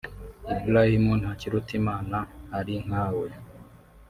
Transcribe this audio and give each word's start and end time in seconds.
Ibrahim 0.59 1.05
Ntakirutimana 1.21 2.17
(Ari 2.57 2.75
nkawe) 2.85 3.27